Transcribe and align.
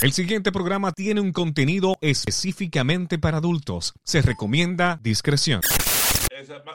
El 0.00 0.12
siguiente 0.12 0.52
programa 0.52 0.92
tiene 0.92 1.20
un 1.20 1.32
contenido 1.32 1.96
específicamente 2.00 3.18
para 3.18 3.38
adultos. 3.38 3.94
Se 4.04 4.22
recomienda 4.22 5.00
discreción. 5.02 5.60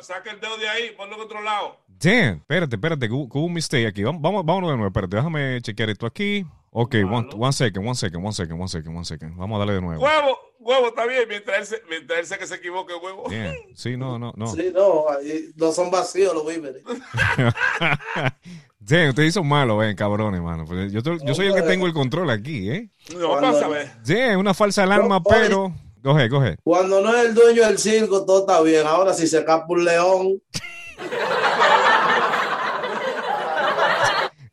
Saca 0.02 0.32
el 0.32 0.42
dedo 0.42 0.58
de 0.58 0.68
ahí, 0.68 0.92
ponlo 0.98 1.16
en 1.16 1.22
otro 1.22 1.42
lado. 1.42 1.78
Damn, 1.88 2.40
espérate, 2.40 2.76
espérate, 2.76 3.08
que 3.08 3.14
hubo 3.14 3.46
un 3.46 3.54
mistake 3.54 3.88
aquí. 3.88 4.04
Vamos, 4.04 4.22
vamos, 4.22 4.46
vámonos 4.46 4.72
de 4.72 4.76
nuevo, 4.76 4.88
espérate, 4.88 5.16
déjame 5.16 5.62
chequear 5.62 5.90
esto 5.92 6.06
aquí. 6.06 6.46
Ok, 6.72 6.96
one, 7.10 7.30
one 7.38 7.54
second, 7.54 7.88
one 7.88 7.96
second, 7.96 8.26
one 8.26 8.34
second, 8.34 8.60
one 8.60 8.68
second, 8.68 8.96
one 8.98 9.06
second. 9.06 9.38
Vamos 9.38 9.56
a 9.56 9.60
darle 9.60 9.76
de 9.76 9.82
nuevo. 9.82 10.04
Huevo, 10.04 10.38
huevo, 10.60 10.88
está 10.88 11.06
bien. 11.06 11.24
Mientras 11.30 11.60
él, 11.60 11.66
se, 11.66 11.82
mientras 11.88 12.20
él 12.20 12.26
sé 12.26 12.38
que 12.38 12.48
se 12.48 12.56
equivoque, 12.56 12.94
huevo. 12.94 13.24
Damn. 13.30 13.56
Sí, 13.74 13.96
no, 13.96 14.20
no, 14.20 14.34
no. 14.36 14.48
Sí, 14.48 14.70
no, 14.74 15.06
ahí 15.10 15.52
no 15.56 15.72
son 15.72 15.90
vacíos 15.90 16.34
los 16.34 16.46
víveres. 16.46 16.84
Damn, 18.86 19.10
ustedes 19.10 19.34
son 19.34 19.48
malos, 19.48 19.80
ven, 19.80 19.96
cabrones, 19.96 20.42
mano. 20.42 20.66
Pues 20.66 20.92
Yo, 20.92 21.02
to- 21.02 21.18
yo 21.26 21.34
soy 21.34 21.48
el 21.48 21.56
que 21.56 21.62
tengo 21.62 21.86
el 21.88 21.94
control 21.94 22.30
aquí, 22.30 22.70
¿eh? 22.70 22.90
No, 23.18 23.40
ver. 23.70 23.92
Damn, 24.06 24.40
una 24.40 24.54
falsa 24.54 24.84
alarma, 24.84 25.16
No, 25.16 25.24
pero... 25.24 25.74
Coge, 26.04 26.28
coge. 26.30 26.58
Cuando 26.64 27.00
no 27.00 27.16
es 27.16 27.28
el 27.28 27.34
dueño 27.34 27.66
del 27.66 27.78
circo, 27.80 28.26
todo 28.26 28.42
está 28.42 28.62
bien. 28.62 28.86
Ahora, 28.86 29.14
si 29.14 29.26
se 29.26 29.38
escapa 29.40 29.66
un 29.70 29.86
león, 29.86 30.42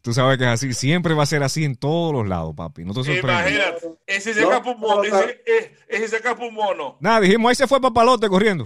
Tú 0.02 0.14
sabes 0.14 0.38
que 0.38 0.44
es 0.44 0.50
así. 0.50 0.72
Siempre 0.72 1.12
va 1.12 1.24
a 1.24 1.26
ser 1.26 1.42
así 1.42 1.62
en 1.64 1.76
todos 1.76 2.12
los 2.14 2.26
lados, 2.26 2.54
papi. 2.56 2.84
No 2.84 2.94
te 2.94 3.04
sorprendas. 3.04 3.50
Imagínate. 3.50 3.88
Ese 4.06 4.32
se 4.32 4.40
escapa 4.40 4.70
un 4.70 4.80
mono. 4.80 5.02
no, 5.02 5.10
no. 5.10 5.18
Ese, 5.20 5.42
eh, 5.46 5.72
ese 5.88 6.08
se 6.08 6.16
escapa 6.16 6.42
un 6.44 6.54
mono. 6.54 6.96
Nada, 7.00 7.20
dijimos, 7.20 7.50
ahí 7.50 7.54
se 7.54 7.66
fue 7.66 7.80
papalote 7.80 8.28
corriendo. 8.28 8.64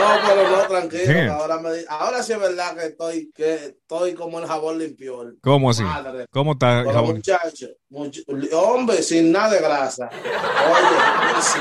No, 0.00 0.28
pero 0.28 0.48
no, 0.50 0.62
tranquilo. 0.68 1.04
Sí. 1.12 1.18
Ahora, 1.28 1.58
me 1.60 1.72
di- 1.74 1.84
ahora 1.88 2.22
sí 2.22 2.32
es 2.32 2.38
verdad 2.40 2.76
que 2.76 2.86
estoy, 2.86 3.30
que 3.34 3.54
estoy 3.54 4.14
como 4.14 4.38
el 4.40 4.46
jabón 4.46 4.78
limpió. 4.78 5.22
¿Cómo 5.42 5.70
así? 5.70 5.82
Madre. 5.82 6.26
¿Cómo 6.30 6.52
está, 6.52 6.80
Pero 6.82 6.92
jabón? 6.92 7.16
muchacho, 7.16 7.66
much- 7.90 8.24
hombre, 8.52 9.02
sin 9.02 9.30
nada 9.32 9.50
de 9.54 9.60
grasa. 9.60 10.08
Oye, 10.12 11.42
sí. 11.42 11.58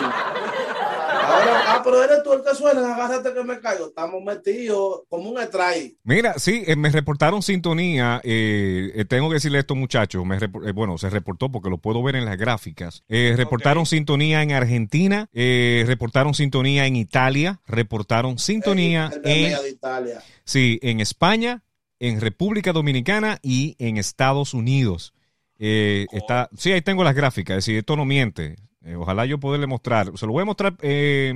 Ahora, 1.30 1.64
ah, 1.68 1.82
pero 1.84 2.04
eres 2.04 2.24
tú 2.24 2.34
el 2.34 2.44
que 2.44 2.56
suena, 2.56 2.94
agárrate 2.96 3.34
que 3.34 3.44
me 3.44 3.60
caigo. 3.60 3.88
Estamos 3.88 4.24
metidos 4.24 5.02
como 5.10 5.30
un 5.30 5.40
strike. 5.40 5.98
Mira, 6.04 6.34
sí, 6.40 6.64
eh, 6.66 6.76
me 6.76 6.90
reportaron 6.90 7.42
sintonía. 7.42 8.22
eh, 8.24 8.92
eh, 8.96 9.06
tengo 9.06 9.30
que 9.30 9.36
decirle 9.36 9.58
a 9.58 9.62
estos 9.62 9.78
muchachos, 9.78 10.26
me 10.26 10.38
eh, 10.38 10.72
bueno, 10.74 10.98
se 10.98 11.10
reportó 11.10 11.52
porque 11.52 11.70
lo 11.70 11.78
puedo 11.78 12.02
ver 12.04 12.16
en 12.16 12.26
las 12.26 12.38
gráficas. 12.38 13.04
Eh, 13.10 13.34
reportaron 13.38 13.86
sintonía 13.86 14.42
en 14.42 14.52
Argentina, 14.52 15.30
eh, 15.34 15.84
reportaron 15.88 16.34
sintonía 16.34 16.86
en 16.86 16.96
Italia, 16.96 17.60
reportaron 17.68 18.40
sintonía 18.40 19.12
El 19.24 19.32
en, 19.54 19.62
de 19.64 19.70
Italia. 19.70 20.22
sí, 20.44 20.80
en 20.82 21.00
España, 21.00 21.64
en 22.00 22.22
República 22.22 22.72
Dominicana 22.74 23.40
y 23.42 23.76
en 23.80 23.98
Estados 23.98 24.54
Unidos. 24.54 25.14
Eh, 25.60 26.08
está, 26.12 26.50
sí, 26.58 26.72
ahí 26.72 26.82
tengo 26.82 27.04
las 27.04 27.14
gráficas, 27.16 27.58
es 27.58 27.66
decir, 27.66 27.78
esto 27.78 27.96
no 27.96 28.06
miente. 28.06 28.56
Eh, 28.84 28.96
ojalá 28.96 29.26
yo 29.26 29.40
poderle 29.40 29.68
mostrar. 29.68 30.10
Se 30.16 30.26
lo 30.26 30.32
voy 30.32 30.44
a 30.44 30.46
mostrar 30.46 30.76
eh, 30.82 31.30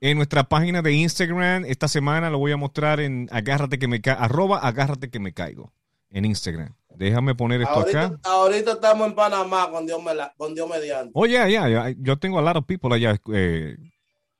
en 0.00 0.16
nuestra 0.16 0.44
página 0.44 0.82
de 0.82 0.92
Instagram. 0.92 1.64
Esta 1.64 1.88
semana 1.88 2.30
lo 2.30 2.38
voy 2.38 2.52
a 2.52 2.56
mostrar 2.56 3.00
en 3.00 3.28
agárrate 3.32 3.78
que 3.78 3.88
me 3.88 4.00
ca 4.00 4.12
arroba 4.12 4.58
agárrate 4.58 5.10
que 5.10 5.18
me 5.20 5.32
caigo 5.32 5.72
en 6.10 6.24
Instagram. 6.26 6.74
Déjame 6.96 7.34
poner 7.34 7.62
esto 7.62 7.74
Ahorita, 7.74 8.04
acá. 8.06 8.20
ahorita 8.24 8.72
estamos 8.72 9.06
en 9.06 9.14
Panamá 9.14 9.70
con 9.70 9.86
Dios, 9.86 10.02
me 10.02 10.14
la- 10.14 10.34
con 10.36 10.54
Dios 10.54 10.68
mediante. 10.68 11.10
Oye, 11.14 11.34
ya, 11.50 11.68
ya, 11.68 11.90
yo 11.96 12.18
tengo 12.18 12.38
a 12.38 12.42
lot 12.42 12.56
of 12.56 12.64
people 12.66 12.92
allá 12.94 13.16
eh, 13.32 13.76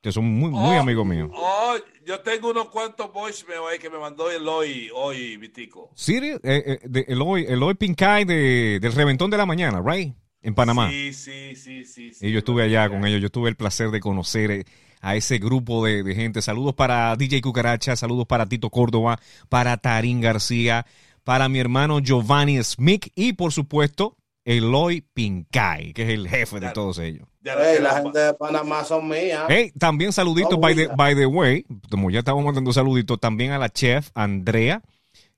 que 0.00 0.12
son 0.12 0.24
muy, 0.24 0.50
muy 0.50 0.76
Oh. 0.76 0.80
amigos 0.80 1.06
míos. 1.06 1.30
Oh, 1.34 1.74
yo 2.06 2.20
tengo 2.20 2.50
unos 2.50 2.68
cuantos 2.68 3.12
voicemail 3.12 3.60
ahí 3.70 3.78
que 3.78 3.90
me 3.90 3.98
mandó 3.98 4.30
el 4.30 4.46
hoy, 4.46 4.90
hoy, 4.94 5.36
Vitico. 5.36 5.90
Siri, 5.94 6.30
eh, 6.30 6.40
eh, 6.42 6.78
de 6.84 7.04
Eloy, 7.08 7.44
Eloy 7.48 7.74
Pincay 7.74 8.24
de, 8.24 8.78
del 8.80 8.92
Reventón 8.92 9.30
de 9.30 9.36
la 9.36 9.46
Mañana, 9.46 9.82
right? 9.84 10.14
En 10.40 10.54
Panamá. 10.54 10.88
Sí, 10.90 11.12
sí, 11.12 11.56
sí, 11.56 11.84
sí. 11.84 12.14
sí 12.14 12.26
Y 12.26 12.32
yo 12.32 12.38
estuve 12.38 12.62
allá 12.62 12.88
con 12.88 13.04
ellos, 13.04 13.20
yo 13.20 13.28
tuve 13.30 13.48
el 13.50 13.56
placer 13.56 13.90
de 13.90 13.98
conocer 14.00 14.50
eh, 14.52 14.64
a 15.00 15.16
ese 15.16 15.38
grupo 15.38 15.84
de, 15.84 16.02
de 16.04 16.14
gente. 16.14 16.42
Saludos 16.42 16.74
para 16.74 17.14
DJ 17.16 17.40
Cucaracha, 17.40 17.96
saludos 17.96 18.26
para 18.26 18.46
Tito 18.46 18.70
Córdoba, 18.70 19.18
para 19.48 19.76
Tarín 19.78 20.20
García, 20.20 20.86
para 21.24 21.48
mi 21.48 21.58
hermano 21.58 21.98
Giovanni 21.98 22.62
Smith 22.62 23.08
y 23.16 23.32
por 23.32 23.52
supuesto 23.52 24.16
Eloy 24.44 25.02
Pincay, 25.12 25.92
que 25.92 26.04
es 26.04 26.08
el 26.10 26.28
jefe 26.28 26.60
de 26.60 26.70
todos 26.70 26.98
ellos. 27.00 27.28
Ya 27.48 27.54
no 27.54 27.62
Ey, 27.62 27.78
queda 27.78 27.92
la 27.94 28.02
gente 28.02 28.18
de 28.18 28.34
Panamá 28.34 28.84
son 28.84 29.08
mías. 29.08 29.46
Hey, 29.48 29.72
también 29.78 30.12
saluditos, 30.12 30.52
Oh, 30.52 30.60
by, 30.60 30.74
the, 30.74 30.88
by 30.88 31.14
the 31.14 31.24
way, 31.24 31.64
como 31.90 32.10
ya 32.10 32.18
estábamos 32.18 32.44
mandando 32.44 32.70
saluditos, 32.74 33.18
también 33.18 33.52
a 33.52 33.58
la 33.58 33.70
chef 33.70 34.10
Andrea 34.14 34.82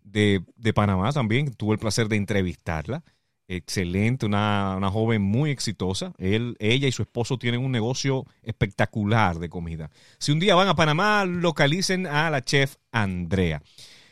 de, 0.02 0.42
de 0.56 0.72
Panamá 0.72 1.12
también. 1.12 1.54
Tuve 1.54 1.74
el 1.74 1.78
placer 1.78 2.08
de 2.08 2.16
entrevistarla. 2.16 3.04
Excelente, 3.46 4.26
una, 4.26 4.74
una 4.76 4.90
joven 4.90 5.22
muy 5.22 5.52
exitosa. 5.52 6.12
Él, 6.18 6.56
ella 6.58 6.88
y 6.88 6.92
su 6.92 7.02
esposo 7.02 7.38
tienen 7.38 7.64
un 7.64 7.70
negocio 7.70 8.24
espectacular 8.42 9.38
de 9.38 9.48
comida. 9.48 9.90
Si 10.18 10.32
un 10.32 10.40
día 10.40 10.56
van 10.56 10.66
a 10.66 10.74
Panamá, 10.74 11.24
localicen 11.24 12.08
a 12.08 12.28
la 12.30 12.42
chef 12.44 12.74
Andrea. 12.90 13.62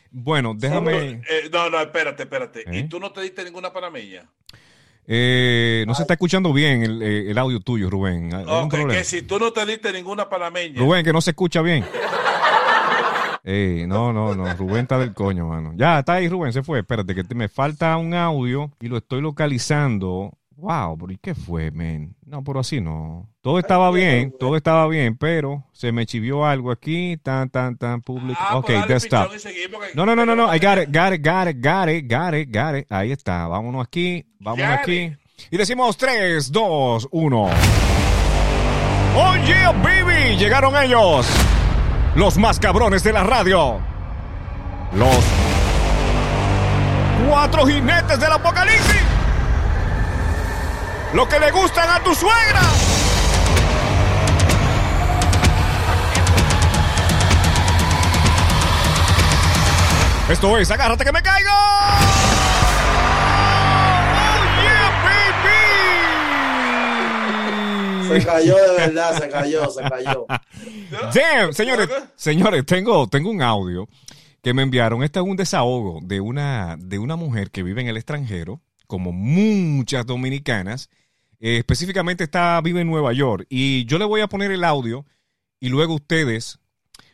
Bueno, 0.09 0.53
déjame... 0.55 1.21
Eh, 1.29 1.49
no, 1.51 1.69
no, 1.69 1.81
espérate, 1.81 2.23
espérate. 2.23 2.61
¿Eh? 2.61 2.79
¿Y 2.79 2.83
tú 2.87 2.99
no 2.99 3.11
te 3.11 3.21
diste 3.21 3.43
ninguna 3.43 3.73
panameña? 3.73 4.29
Eh, 5.11 5.83
no 5.87 5.95
se 5.95 6.03
está 6.03 6.13
escuchando 6.13 6.53
bien 6.53 6.83
el, 6.83 7.01
eh, 7.01 7.31
el 7.31 7.37
audio 7.39 7.59
tuyo, 7.61 7.89
Rubén. 7.89 8.25
¿Hay 8.31 8.43
algún 8.43 8.53
Ok, 8.65 8.69
problema? 8.69 8.93
que 8.93 9.03
si 9.03 9.23
tú 9.23 9.39
no 9.39 9.51
te 9.51 9.65
diste 9.65 9.91
ninguna 9.91 10.29
panameña. 10.29 10.79
Rubén, 10.79 11.03
que 11.03 11.11
no 11.11 11.19
se 11.19 11.31
escucha 11.31 11.63
bien. 11.63 11.83
Ey, 13.43 13.87
no, 13.87 14.13
no, 14.13 14.35
no, 14.35 14.53
Rubén 14.53 14.81
está 14.81 14.99
del 14.99 15.13
coño, 15.13 15.47
mano. 15.47 15.71
Ya, 15.75 15.99
está 15.99 16.13
ahí, 16.13 16.29
Rubén, 16.29 16.53
se 16.53 16.61
fue. 16.61 16.79
Espérate, 16.79 17.15
que 17.15 17.23
te- 17.23 17.33
me 17.33 17.47
falta 17.49 17.97
un 17.97 18.13
audio 18.13 18.69
y 18.79 18.87
lo 18.87 18.97
estoy 18.97 19.21
localizando. 19.21 20.33
Wow, 20.61 20.97
pero 20.97 21.13
¿y 21.13 21.17
qué 21.17 21.33
fue, 21.35 21.71
men? 21.71 22.17
No, 22.25 22.43
pero 22.43 22.59
así 22.59 22.81
no. 22.81 23.29
Todo 23.41 23.59
estaba 23.59 23.89
bien, 23.91 24.33
todo 24.37 24.57
estaba 24.57 24.85
bien, 24.89 25.15
pero 25.15 25.63
se 25.71 25.93
me 25.93 26.05
chivió 26.05 26.45
algo 26.45 26.69
aquí, 26.69 27.15
tan, 27.15 27.49
tan, 27.49 27.77
tan 27.77 28.01
público. 28.01 28.37
Ah, 28.41 28.57
ok, 28.57 28.65
pues 28.85 29.03
que- 29.03 29.09
No, 29.95 30.05
no, 30.05 30.17
no, 30.17 30.25
no, 30.25 30.35
no, 30.35 30.53
I 30.53 30.59
got 30.59 30.77
it, 30.79 30.89
got 30.93 31.13
it, 31.13 31.25
got 31.25 31.47
it, 31.47 31.63
got 31.63 31.87
it, 31.87 32.11
got 32.11 32.33
it, 32.33 32.49
got 32.53 32.75
it. 32.75 32.91
Ahí 32.91 33.13
está, 33.13 33.47
vámonos 33.47 33.85
aquí, 33.85 34.25
vámonos 34.39 34.69
Got 34.69 34.79
aquí. 34.79 35.15
Y 35.49 35.55
decimos 35.57 35.95
3, 35.95 36.51
2, 36.51 37.07
1. 37.09 37.49
¡Oh, 39.15 39.35
yeah, 39.45 39.71
baby! 39.71 40.35
Llegaron 40.37 40.75
ellos. 40.75 41.25
Los 42.15 42.37
más 42.37 42.59
cabrones 42.59 43.01
de 43.03 43.13
la 43.13 43.23
radio. 43.23 43.79
Los 44.93 45.17
cuatro 47.29 47.65
jinetes 47.65 48.19
del 48.19 48.31
apocalipsis. 48.33 49.03
Lo 51.13 51.27
que 51.27 51.39
le 51.39 51.49
gustan 51.51 51.89
a 51.89 52.03
tu 52.03 52.13
suegra. 52.13 52.61
Esto 60.29 60.57
es 60.59 60.69
Agárrate 60.69 61.03
que 61.03 61.11
me 61.11 61.23
caigo. 61.23 61.49
¡Oh, 61.49 61.99
yeah, 64.61 64.91
baby! 68.03 68.19
Se 68.19 68.25
cayó 68.25 68.55
de 68.55 68.71
verdad, 68.77 69.17
se 69.17 69.27
cayó, 69.29 69.67
se 69.71 69.81
cayó. 69.81 70.27
Damn, 71.13 71.51
señores, 71.53 71.89
señores, 72.15 72.63
tengo, 72.67 73.07
tengo 73.07 73.31
un 73.31 73.41
audio 73.41 73.89
que 74.43 74.53
me 74.53 74.61
enviaron. 74.61 75.01
Este 75.01 75.17
es 75.17 75.25
un 75.25 75.35
desahogo 75.35 75.99
de 76.03 76.21
una, 76.21 76.77
de 76.77 76.99
una 76.99 77.15
mujer 77.15 77.49
que 77.49 77.63
vive 77.63 77.81
en 77.81 77.87
el 77.87 77.97
extranjero, 77.97 78.61
como 78.89 79.11
muchas 79.11 80.03
dominicanas. 80.07 80.89
Eh, 81.39 81.57
específicamente 81.57 82.23
está, 82.23 82.59
vive 82.61 82.81
en 82.81 82.87
Nueva 82.87 83.13
York. 83.13 83.45
Y 83.47 83.85
yo 83.85 83.99
le 83.99 84.05
voy 84.05 84.21
a 84.21 84.27
poner 84.27 84.51
el 84.51 84.63
audio 84.63 85.05
y 85.59 85.69
luego 85.69 85.93
ustedes 85.93 86.57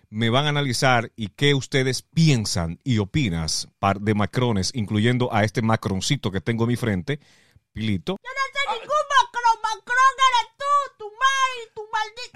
me 0.10 0.30
van 0.30 0.46
a 0.46 0.50
analizar 0.50 1.12
y 1.18 1.28
qué 1.28 1.54
ustedes 1.54 2.02
piensan 2.02 2.80
y 2.86 3.00
opinas 3.00 3.68
par- 3.78 4.00
de 4.00 4.14
Macrones, 4.14 4.72
incluyendo 4.74 5.34
a 5.34 5.44
este 5.44 5.62
Macroncito 5.62 6.32
que 6.32 6.40
tengo 6.40 6.64
en 6.64 6.70
mi 6.70 6.76
frente, 6.78 7.20
Pilito. 7.74 8.16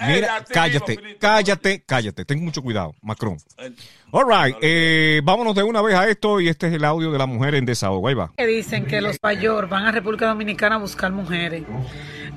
Mira, 0.08 0.44
cállate, 0.54 1.18
cállate, 1.20 1.84
cállate. 1.86 2.26
Ten 2.26 2.44
mucho 2.44 2.62
cuidado, 2.62 2.94
Macron. 3.02 3.38
All 4.12 4.26
right, 4.28 4.56
eh, 4.62 5.22
vámonos 5.24 5.54
de 5.56 5.64
una 5.64 5.82
vez 5.82 5.96
a 5.96 6.08
esto 6.08 6.40
y 6.40 6.48
este 6.48 6.68
es 6.68 6.74
el 6.74 6.86
audio 6.86 7.12
de 7.12 7.18
la 7.18 7.26
mujer 7.26 7.56
en 7.56 7.66
desahogo. 7.66 8.08
Ahí 8.08 8.14
va. 8.16 8.32
que 8.38 8.48
dicen 8.48 8.86
que 8.86 9.02
los 9.02 9.20
payor 9.20 9.68
van 9.68 9.86
a 9.86 9.92
República 9.92 10.28
Dominicana 10.28 10.76
a 10.76 10.78
buscar 10.80 11.12
mujeres. 11.12 11.64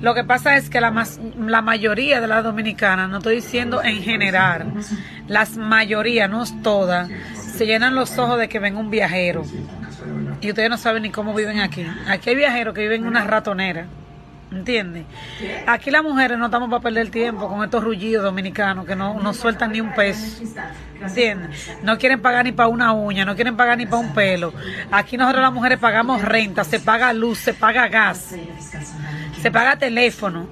Lo 0.01 0.13
que 0.13 0.23
pasa 0.23 0.57
es 0.57 0.69
que 0.69 0.81
la, 0.81 0.91
mas- 0.91 1.19
la 1.37 1.61
mayoría 1.61 2.19
de 2.21 2.27
las 2.27 2.43
dominicanas, 2.43 3.09
no 3.09 3.17
estoy 3.17 3.35
diciendo 3.35 3.81
en 3.81 4.01
general, 4.03 4.73
las 5.27 5.55
mayoría, 5.57 6.27
no 6.27 6.43
es 6.43 6.61
todas, 6.61 7.09
se 7.35 7.65
llenan 7.65 7.95
los 7.95 8.17
ojos 8.17 8.37
de 8.39 8.49
que 8.49 8.59
ven 8.59 8.75
un 8.75 8.89
viajero. 8.91 9.43
Y 10.41 10.49
ustedes 10.49 10.69
no 10.69 10.77
saben 10.77 11.03
ni 11.03 11.11
cómo 11.11 11.33
viven 11.33 11.59
aquí. 11.61 11.87
Aquí 12.07 12.31
hay 12.31 12.35
viajeros 12.35 12.73
que 12.75 12.81
viven 12.81 13.01
en 13.03 13.07
una 13.07 13.23
ratonera. 13.23 13.87
¿Entiendes? 14.53 15.05
Aquí 15.65 15.89
las 15.89 16.03
mujeres 16.03 16.37
no 16.37 16.45
estamos 16.45 16.69
para 16.69 16.81
perder 16.81 17.09
tiempo 17.09 17.47
con 17.49 17.63
estos 17.63 17.83
rullidos 17.83 18.23
dominicanos 18.23 18.85
que 18.85 18.95
no, 18.95 19.19
no 19.19 19.33
sueltan 19.33 19.71
ni 19.71 19.81
un 19.81 19.91
peso. 19.93 20.43
¿Entiendes? 21.01 21.75
No 21.81 21.97
quieren 21.97 22.21
pagar 22.21 22.45
ni 22.45 22.51
para 22.51 22.69
una 22.69 22.93
uña, 22.93 23.25
no 23.25 23.35
quieren 23.35 23.57
pagar 23.57 23.77
ni 23.77 23.85
para 23.85 23.97
un 23.97 24.13
pelo. 24.13 24.53
Aquí 24.91 25.17
nosotros 25.17 25.41
las 25.41 25.51
mujeres 25.51 25.79
pagamos 25.79 26.21
renta, 26.21 26.63
se 26.63 26.79
paga 26.79 27.11
luz, 27.13 27.39
se 27.39 27.53
paga 27.53 27.87
gas, 27.87 28.35
se 29.41 29.51
paga 29.51 29.75
teléfono. 29.77 30.47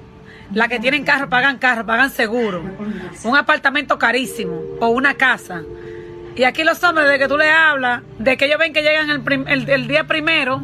Las 0.52 0.68
que 0.68 0.78
tienen 0.80 1.04
carro 1.04 1.28
pagan 1.30 1.56
carro, 1.58 1.86
pagan 1.86 2.10
seguro. 2.10 2.62
Un 3.24 3.36
apartamento 3.36 3.98
carísimo 3.98 4.60
o 4.80 4.88
una 4.88 5.14
casa. 5.14 5.62
Y 6.36 6.44
aquí 6.44 6.64
los 6.64 6.82
hombres, 6.82 7.08
de 7.08 7.18
que 7.18 7.28
tú 7.28 7.36
le 7.38 7.50
hablas, 7.50 8.02
de 8.18 8.36
que 8.36 8.46
ellos 8.46 8.58
ven 8.58 8.72
que 8.72 8.82
llegan 8.82 9.08
el, 9.10 9.22
el- 9.48 9.68
el 9.70 9.86
día 9.88 10.04
primero 10.04 10.62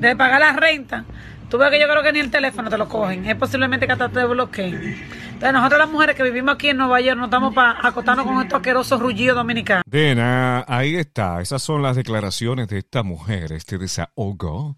de 0.00 0.16
pagar 0.16 0.40
la 0.40 0.52
renta, 0.52 1.04
tú 1.48 1.58
ves 1.58 1.70
que 1.70 1.80
yo 1.80 1.88
creo 1.88 2.02
que 2.02 2.12
ni 2.12 2.20
el 2.20 2.30
teléfono 2.30 2.70
te 2.70 2.78
lo 2.78 2.88
cogen. 2.88 3.26
Es 3.26 3.36
posiblemente 3.36 3.86
que 3.86 3.92
hasta 3.92 4.08
te 4.08 4.24
bloqueen. 4.24 4.74
Entonces, 4.74 5.52
nosotros 5.52 5.78
las 5.78 5.90
mujeres 5.90 6.16
que 6.16 6.22
vivimos 6.22 6.54
aquí 6.54 6.68
en 6.68 6.78
Nueva 6.78 7.00
York 7.00 7.16
no 7.16 7.26
estamos 7.26 7.54
para 7.54 7.86
acostarnos 7.86 8.26
con 8.26 8.42
estos 8.42 8.56
asquerosos 8.56 9.00
rullidos 9.00 9.36
dominicanos. 9.36 9.84
Bien, 9.86 10.18
ah, 10.20 10.64
ahí 10.66 10.96
está. 10.96 11.40
Esas 11.40 11.62
son 11.62 11.82
las 11.82 11.96
declaraciones 11.96 12.68
de 12.68 12.78
esta 12.78 13.02
mujer, 13.02 13.52
este 13.52 13.78
desahogo. 13.78 14.76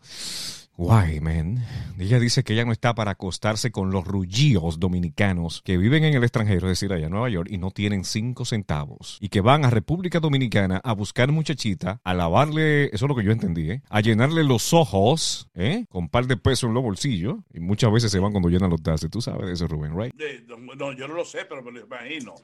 Guay, 0.81 1.21
man. 1.21 1.62
Ella 1.99 2.19
dice 2.19 2.43
que 2.43 2.55
ella 2.55 2.65
no 2.65 2.73
está 2.73 2.94
para 2.94 3.11
acostarse 3.11 3.71
con 3.71 3.91
los 3.91 4.06
rullíos 4.06 4.81
dominicanos 4.81 5.61
que 5.62 5.77
viven 5.77 6.05
en 6.05 6.15
el 6.15 6.23
extranjero, 6.23 6.67
es 6.69 6.81
decir, 6.81 6.91
allá 6.91 7.05
en 7.05 7.12
Nueva 7.12 7.29
York, 7.29 7.49
y 7.53 7.59
no 7.59 7.71
tienen 7.71 8.03
cinco 8.03 8.47
centavos. 8.47 9.19
Y 9.21 9.29
que 9.29 9.43
van 9.43 9.67
a 9.67 9.71
República 9.71 10.21
Dominicana 10.21 10.81
a 10.82 10.94
buscar 10.94 11.31
muchachita, 11.32 12.00
a 12.03 12.15
lavarle, 12.15 12.87
eso 12.87 13.05
es 13.05 13.09
lo 13.11 13.15
que 13.15 13.25
yo 13.25 13.31
entendí, 13.31 13.71
¿eh? 13.73 13.82
A 13.91 14.00
llenarle 14.00 14.43
los 14.43 14.73
ojos, 14.73 15.50
¿eh? 15.55 15.85
Con 15.91 16.09
par 16.09 16.27
de 16.27 16.38
pesos 16.38 16.69
en 16.69 16.73
los 16.75 16.83
bolsillos. 16.83 17.37
Y 17.53 17.61
muchas 17.61 17.93
veces 17.93 18.11
se 18.11 18.19
van 18.19 18.33
cuando 18.33 18.49
llenan 18.49 18.71
los 18.71 18.83
taxes. 18.83 19.11
Tú 19.11 19.21
sabes 19.21 19.49
de 19.49 19.53
eso, 19.53 19.69
Rubén, 19.69 19.94
right? 19.94 20.15
De- 20.15 20.47
no, 20.79 20.93
yo 20.93 21.06
no 21.09 21.12
lo 21.12 21.26
sé, 21.26 21.41
pero 21.47 21.62
me 21.62 21.73
lo 21.73 21.81
imagino. 21.85 22.37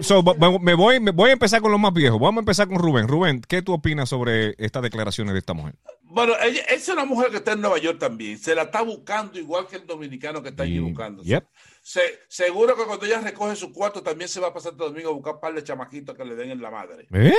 So, 0.00 0.22
me, 0.22 0.72
voy, 0.74 1.00
me 1.00 1.10
voy 1.10 1.30
a 1.30 1.32
empezar 1.34 1.60
con 1.60 1.70
los 1.70 1.80
más 1.80 1.92
viejos. 1.92 2.18
Vamos 2.18 2.38
a 2.38 2.40
empezar 2.40 2.66
con 2.66 2.78
Rubén. 2.78 3.08
Rubén, 3.08 3.42
¿qué 3.46 3.60
tú 3.60 3.74
opinas 3.74 4.08
sobre 4.08 4.54
estas 4.56 4.82
declaraciones 4.82 5.34
de 5.34 5.40
esta 5.40 5.52
mujer? 5.52 5.74
Bueno, 6.04 6.34
ella, 6.42 6.60
esa 6.64 6.74
es 6.74 6.88
una 6.90 7.06
mujer 7.06 7.30
que 7.30 7.40
está 7.42 7.52
en 7.52 7.60
Nueva 7.60 7.78
York 7.78 7.98
también. 7.98 8.38
Se 8.38 8.54
la 8.54 8.62
está 8.62 8.82
buscando 8.82 9.38
igual 9.38 9.66
que 9.66 9.76
el 9.76 9.86
dominicano 9.86 10.42
que 10.42 10.48
está 10.48 10.62
allí 10.62 10.80
yep. 11.22 11.44
Se- 11.82 12.20
seguro 12.28 12.76
que 12.76 12.84
cuando 12.84 13.04
ella 13.06 13.20
recoge 13.20 13.56
su 13.56 13.72
cuarto 13.72 14.02
también 14.02 14.28
se 14.28 14.40
va 14.40 14.48
a 14.48 14.54
pasar 14.54 14.72
todo 14.72 14.86
el 14.88 14.92
domingo 14.94 15.10
a 15.10 15.14
buscar 15.14 15.34
un 15.34 15.40
par 15.40 15.52
de 15.54 15.64
chamaquitos 15.64 16.16
que 16.16 16.24
le 16.24 16.36
den 16.36 16.52
en 16.52 16.62
la 16.62 16.70
madre. 16.70 17.06
¿Eh? 17.12 17.34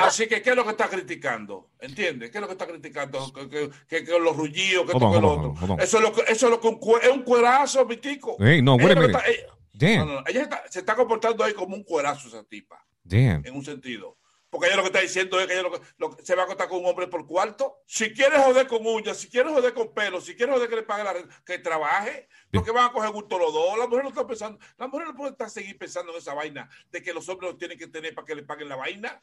Así 0.00 0.26
que, 0.28 0.42
¿qué 0.42 0.50
es 0.50 0.56
lo 0.56 0.64
que 0.64 0.70
está 0.70 0.88
criticando? 0.88 1.70
¿Entiendes? 1.80 2.30
¿Qué 2.30 2.38
es 2.38 2.42
lo 2.42 2.46
que 2.46 2.52
está 2.52 2.66
criticando? 2.66 3.32
Que, 3.32 3.48
que- 3.48 3.70
que- 3.88 4.04
que 4.04 4.18
los 4.18 4.36
rullidos, 4.36 4.86
que 4.86 4.92
esto, 4.92 5.04
on, 5.06 5.12
que 5.14 5.20
lo 5.20 5.32
on, 5.32 5.38
otro. 5.38 5.54
hold 5.62 5.70
on. 5.72 5.80
Eso 5.80 5.96
es 5.98 6.02
lo 6.02 6.12
que, 6.12 6.20
eso 6.28 6.46
es 6.46 6.50
lo 6.52 6.60
que 6.60 6.68
un 6.68 6.80
es 7.02 7.08
un 7.10 7.22
cuerazo, 7.22 7.84
mi 7.86 7.96
tico. 7.96 8.36
Hey, 8.38 8.62
no, 8.62 8.76
wait 8.76 8.96
a 8.96 9.04
está- 9.06 9.24
ella- 9.26 9.96
no, 9.98 10.04
no, 10.06 10.22
ella 10.26 10.42
está- 10.42 10.62
se 10.70 10.78
está 10.80 10.94
comportando 10.94 11.42
ahí 11.44 11.52
como 11.54 11.74
un 11.76 11.82
cuerazo 11.84 12.28
esa 12.28 12.44
tipa, 12.44 12.84
Damn. 13.02 13.44
en 13.44 13.54
un 13.56 13.64
sentido. 13.64 14.16
Porque 14.48 14.68
ella 14.68 14.76
lo 14.76 14.82
que 14.82 14.88
está 14.88 15.00
diciendo 15.00 15.40
es 15.40 15.46
que 15.46 15.54
ella 15.54 15.62
lo 15.64 15.72
que- 15.72 15.80
lo 15.98 16.16
se 16.22 16.34
va 16.34 16.42
a 16.42 16.44
acostar 16.44 16.68
con 16.68 16.78
un 16.78 16.86
hombre 16.86 17.08
por 17.08 17.26
cuarto. 17.26 17.78
Si 17.86 18.12
quieres 18.12 18.40
joder 18.42 18.66
con 18.68 18.86
uñas, 18.86 19.16
si 19.16 19.28
quieres 19.28 19.52
joder 19.52 19.74
con 19.74 19.92
pelo, 19.92 20.20
si 20.20 20.36
quieres 20.36 20.54
joder 20.54 20.68
que 20.70 20.76
le 20.76 20.82
pague 20.84 21.02
la 21.04 21.12
renta, 21.12 21.34
que 21.44 21.58
trabaje, 21.58 22.28
porque 22.52 22.70
van 22.70 22.86
a 22.86 22.92
coger 22.92 23.10
gusto 23.10 23.38
los 23.38 23.52
dos. 23.52 23.76
La 23.78 23.86
mujer 23.86 24.04
no 24.04 24.10
está 24.10 24.26
pensando, 24.26 24.58
la 24.78 24.86
mujer 24.86 25.08
no 25.08 25.14
puede 25.16 25.32
estar 25.32 25.50
seguir 25.50 25.76
pensando 25.76 26.12
en 26.12 26.18
esa 26.18 26.32
vaina 26.34 26.68
de 26.90 27.02
que 27.02 27.12
los 27.12 27.28
hombres 27.28 27.50
lo 27.52 27.58
tienen 27.58 27.76
que 27.76 27.88
tener 27.88 28.14
para 28.14 28.24
que 28.24 28.34
le 28.36 28.44
paguen 28.44 28.68
la 28.68 28.76
vaina. 28.76 29.20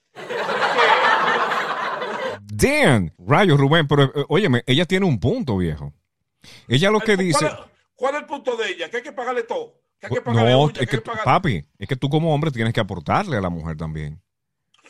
Damn. 2.51 3.11
Rayos, 3.17 3.59
Rubén, 3.59 3.87
pero 3.87 4.03
eh, 4.03 4.25
óyeme, 4.29 4.63
ella 4.67 4.85
tiene 4.85 5.05
un 5.05 5.19
punto, 5.19 5.57
viejo. 5.57 5.93
Ella 6.67 6.89
lo 6.91 6.99
que 6.99 7.15
¿Cuál 7.15 7.25
dice... 7.25 7.45
es- 7.45 7.53
¿Cuál 7.95 8.15
es 8.15 8.21
el 8.21 8.27
punto 8.27 8.57
de 8.57 8.69
ella? 8.69 8.89
Que 8.89 8.97
hay 8.97 9.03
que 9.03 9.11
pagarle 9.13 9.43
todo. 9.43 9.79
Que 9.99 10.07
hay 10.07 10.13
que 10.13 10.21
pagarle 10.21 10.51
No, 10.51 10.65
es 10.67 10.73
que, 10.73 10.79
hay 10.81 10.87
que 10.87 10.97
pagarle- 11.01 11.23
papi, 11.23 11.65
es 11.79 11.87
que 11.87 11.95
tú 11.95 12.09
como 12.09 12.33
hombre 12.33 12.51
tienes 12.51 12.73
que 12.73 12.81
aportarle 12.81 13.37
a 13.37 13.41
la 13.41 13.49
mujer 13.49 13.77
también. 13.77 14.21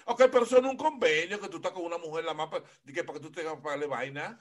Ok, 0.06 0.24
pero 0.32 0.44
eso 0.46 0.60
no 0.62 0.68
es 0.68 0.72
un 0.72 0.78
convenio 0.78 1.40
que 1.40 1.50
tú 1.50 1.58
estás 1.58 1.72
con 1.72 1.84
una 1.86 1.98
mujer 1.98 2.24
la 2.26 2.34
más 2.34 2.48
para 2.50 2.64
que 2.86 3.20
tú 3.20 3.32
tengas 3.32 3.56
que 3.56 3.62
pagarle 3.62 3.88
vaina. 3.88 4.40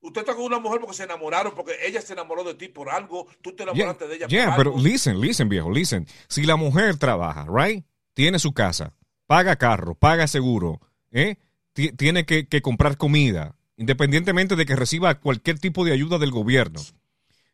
Usted 0.00 0.20
está 0.20 0.34
con 0.34 0.44
una 0.44 0.58
mujer 0.58 0.80
porque 0.80 0.96
se 0.96 1.04
enamoraron, 1.04 1.54
porque 1.54 1.76
ella 1.82 2.00
se 2.02 2.12
enamoró 2.12 2.44
de 2.44 2.54
ti 2.54 2.68
por 2.68 2.90
algo, 2.90 3.26
tú 3.40 3.52
te 3.56 3.62
Yeah, 3.64 3.72
enamoraste 3.72 4.06
de 4.08 4.16
ella 4.16 4.26
yeah, 4.26 4.46
por 4.46 4.56
pero 4.56 4.70
algo. 4.72 4.82
listen, 4.82 5.20
listen, 5.20 5.48
viejo, 5.48 5.70
listen. 5.70 6.06
Si 6.28 6.42
la 6.44 6.56
mujer 6.56 6.98
trabaja, 6.98 7.46
right, 7.48 7.86
tiene 8.12 8.38
su 8.38 8.52
casa, 8.52 8.92
paga 9.26 9.56
carro, 9.56 9.94
paga 9.94 10.26
seguro, 10.26 10.80
¿eh? 11.10 11.36
Ti- 11.72 11.92
tiene 11.92 12.26
que, 12.26 12.46
que 12.48 12.60
comprar 12.60 12.98
comida, 12.98 13.56
independientemente 13.76 14.56
de 14.56 14.66
que 14.66 14.76
reciba 14.76 15.14
cualquier 15.20 15.58
tipo 15.58 15.84
de 15.86 15.92
ayuda 15.92 16.18
del 16.18 16.30
gobierno, 16.32 16.80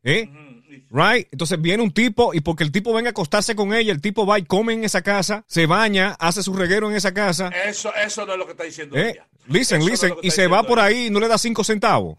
¿eh? 0.02 0.28
Right? 0.90 1.28
Entonces 1.30 1.60
viene 1.60 1.82
un 1.82 1.92
tipo 1.92 2.34
y 2.34 2.40
porque 2.40 2.64
el 2.64 2.72
tipo 2.72 2.92
venga 2.92 3.08
a 3.08 3.12
acostarse 3.12 3.54
con 3.54 3.72
ella, 3.74 3.92
el 3.92 4.00
tipo 4.00 4.26
va 4.26 4.38
y 4.38 4.44
come 4.44 4.72
en 4.72 4.84
esa 4.84 5.02
casa, 5.02 5.44
se 5.46 5.66
baña, 5.66 6.16
hace 6.18 6.42
su 6.42 6.54
reguero 6.54 6.88
en 6.90 6.96
esa 6.96 7.12
casa. 7.14 7.48
Eso, 7.48 7.92
eso 7.94 8.26
no 8.26 8.32
es 8.32 8.38
lo 8.38 8.44
que 8.46 8.52
está 8.52 8.64
diciendo 8.64 8.96
¿eh? 8.96 9.10
ella. 9.10 9.28
Listen, 9.46 9.80
Eso 9.80 9.90
listen, 9.90 10.14
y 10.22 10.30
se 10.30 10.46
va 10.46 10.62
por 10.62 10.78
ella. 10.78 10.86
ahí 10.86 11.06
y 11.06 11.10
no 11.10 11.20
le 11.20 11.28
da 11.28 11.38
cinco 11.38 11.64
centavos. 11.64 12.18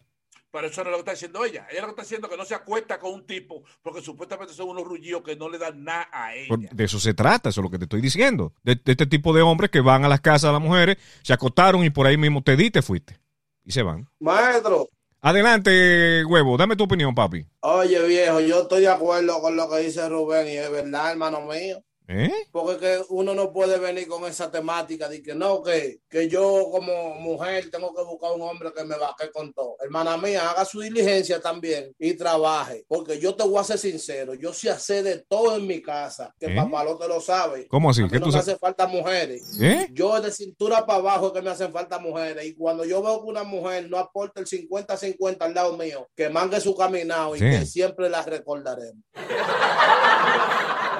Pero 0.51 0.67
eso 0.67 0.83
no 0.83 0.89
es 0.89 0.91
lo 0.91 0.97
que 0.97 1.01
está 1.01 1.11
diciendo 1.11 1.45
ella. 1.45 1.65
Ella 1.71 1.81
lo 1.81 1.87
que 1.87 1.91
está 1.91 2.01
diciendo 2.01 2.27
es 2.27 2.31
que 2.31 2.37
no 2.37 2.43
se 2.43 2.55
acuesta 2.55 2.99
con 2.99 3.13
un 3.13 3.25
tipo 3.25 3.63
porque 3.81 4.01
supuestamente 4.01 4.53
son 4.53 4.67
unos 4.67 4.83
rullidos 4.83 5.23
que 5.23 5.37
no 5.37 5.47
le 5.49 5.57
dan 5.57 5.81
nada 5.83 6.09
a 6.11 6.35
ella. 6.35 6.69
De 6.73 6.83
eso 6.83 6.99
se 6.99 7.13
trata, 7.13 7.49
eso 7.49 7.61
es 7.61 7.63
lo 7.63 7.71
que 7.71 7.77
te 7.77 7.85
estoy 7.85 8.01
diciendo. 8.01 8.53
De, 8.63 8.75
de 8.75 8.91
este 8.91 9.05
tipo 9.05 9.33
de 9.33 9.41
hombres 9.43 9.71
que 9.71 9.79
van 9.79 10.03
a 10.03 10.09
las 10.09 10.19
casas 10.19 10.49
de 10.49 10.53
las 10.53 10.61
mujeres, 10.61 10.97
se 11.23 11.31
acostaron 11.31 11.85
y 11.85 11.89
por 11.89 12.05
ahí 12.05 12.17
mismo 12.17 12.43
te 12.43 12.57
di, 12.57 12.69
te 12.69 12.81
fuiste. 12.81 13.17
Y 13.63 13.71
se 13.71 13.81
van. 13.81 14.09
Maestro, 14.19 14.89
Adelante, 15.23 16.25
huevo, 16.25 16.57
dame 16.57 16.75
tu 16.75 16.85
opinión, 16.85 17.13
papi. 17.13 17.45
oye 17.59 18.07
viejo, 18.07 18.39
yo 18.39 18.63
estoy 18.63 18.81
de 18.81 18.87
acuerdo 18.87 19.39
con 19.39 19.55
lo 19.55 19.69
que 19.69 19.77
dice 19.77 20.09
Rubén 20.09 20.47
y 20.47 20.57
es 20.57 20.71
verdad, 20.71 21.11
hermano 21.11 21.41
mío. 21.41 21.83
¿Eh? 22.11 22.31
Porque 22.51 22.77
que 22.77 23.01
uno 23.09 23.33
no 23.33 23.53
puede 23.53 23.77
venir 23.79 24.07
con 24.07 24.25
esa 24.25 24.49
temática 24.49 25.07
de 25.07 25.21
que 25.21 25.35
no, 25.35 25.61
que, 25.61 25.99
que 26.09 26.27
yo 26.27 26.67
como 26.71 27.15
mujer 27.15 27.69
tengo 27.69 27.93
que 27.93 28.03
buscar 28.03 28.31
un 28.31 28.41
hombre 28.41 28.71
que 28.75 28.83
me 28.83 28.97
baje 28.97 29.31
con 29.31 29.53
todo. 29.53 29.77
Hermana 29.79 30.17
mía, 30.17 30.49
haga 30.49 30.65
su 30.65 30.81
diligencia 30.81 31.39
también 31.39 31.93
y 31.99 32.13
trabaje. 32.15 32.83
Porque 32.87 33.19
yo 33.19 33.35
te 33.35 33.43
voy 33.43 33.59
a 33.59 33.63
ser 33.63 33.77
sincero, 33.77 34.33
yo 34.33 34.53
sí 34.53 34.67
hacer 34.67 35.03
de 35.03 35.19
todo 35.19 35.55
en 35.55 35.67
mi 35.67 35.81
casa, 35.81 36.33
que 36.39 36.47
¿Eh? 36.47 36.55
papá 36.55 36.83
lo 36.83 36.97
te 36.97 37.07
lo 37.07 37.21
sabe. 37.21 37.67
¿Cómo 37.67 37.89
así? 37.89 38.01
A 38.01 38.05
mí 38.05 38.09
¿Qué 38.09 38.19
no 38.19 38.25
tú 38.25 38.31
me 38.31 38.39
hace 38.39 38.57
falta 38.57 38.87
mujeres. 38.87 39.59
¿Eh? 39.61 39.87
Yo 39.91 40.19
de 40.19 40.31
cintura 40.31 40.85
para 40.85 40.99
abajo 40.99 41.27
es 41.27 41.33
que 41.33 41.41
me 41.41 41.51
hacen 41.51 41.71
falta 41.71 41.99
mujeres. 41.99 42.45
Y 42.45 42.55
cuando 42.55 42.83
yo 42.83 43.01
veo 43.01 43.23
que 43.23 43.29
una 43.29 43.43
mujer 43.43 43.89
no 43.89 43.97
aporta 43.97 44.39
el 44.39 44.47
50-50 44.47 45.37
al 45.39 45.53
lado 45.53 45.77
mío, 45.77 46.09
que 46.15 46.29
mangue 46.29 46.59
su 46.59 46.75
caminado 46.75 47.35
y 47.35 47.39
que 47.39 47.65
siempre 47.65 48.09
la 48.09 48.23
recordaremos. 48.23 49.03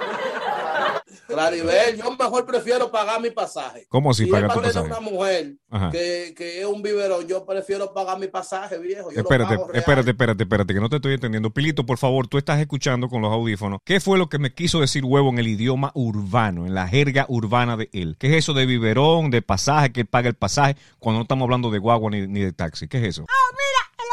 Claribel, 1.32 1.98
yo 1.98 2.16
mejor 2.16 2.46
prefiero 2.46 2.92
pagar 2.92 3.22
mi 3.22 3.32
pasaje. 3.32 3.86
¿Cómo 3.90 4.12
así 4.12 4.26
si 4.26 4.32
pagar 4.32 4.50
es 4.50 4.56
tu 4.56 4.62
pasaje? 4.62 4.86
una 4.86 5.00
mujer 5.00 5.54
que, 5.92 6.34
que 6.36 6.62
es 6.62 6.66
un 6.66 6.82
vivero, 6.82 7.22
yo 7.22 7.46
prefiero 7.46 7.94
pagar 7.94 8.20
mi 8.20 8.28
pasaje, 8.28 8.78
viejo. 8.78 9.10
Yo 9.12 9.18
lo 9.18 9.22
Espérate, 9.22 9.56
espérate, 9.74 10.10
espérate, 10.12 10.44
espérate, 10.44 10.74
que 10.74 10.80
no 10.80 10.90
te 10.90 10.98
estoy 10.98 11.14
entendiendo. 11.14 11.52
Pilito, 11.52 11.86
por 11.86 11.98
favor, 11.98 12.28
tú 12.28 12.38
estás 12.38 12.60
escuchando 12.60 13.10
con 13.10 13.22
los 13.22 13.32
audífonos. 13.32 13.80
¿Qué 13.86 14.00
fue 14.00 14.18
lo 14.18 14.30
que 14.30 14.40
me 14.40 14.54
quiso 14.54 14.82
decir 14.82 15.06
huevo 15.06 15.30
en 15.30 15.40
el 15.40 15.48
idioma 15.48 15.92
urbano, 15.96 16.66
en 16.66 16.74
la 16.74 16.88
jerga 16.88 17.26
urbana 17.30 17.78
de 17.78 17.90
él? 17.94 18.16
¿Qué 18.20 18.28
es 18.28 18.44
eso 18.44 18.54
de 18.54 18.66
biberón, 18.66 19.32
de 19.32 19.42
pasaje, 19.42 19.92
que 19.92 20.02
él 20.02 20.08
paga 20.08 20.28
el 20.30 20.36
pasaje, 20.36 20.76
cuando 21.00 21.20
no 21.20 21.24
estamos 21.24 21.46
hablando 21.46 21.72
de 21.72 21.80
guagua 21.80 22.12
ni, 22.12 22.28
ni 22.28 22.42
de 22.42 22.54
taxi? 22.54 22.88
¿Qué 22.88 22.98
es 22.98 23.04
eso? 23.04 23.26
Ah, 23.30 23.52
lo 23.52 23.71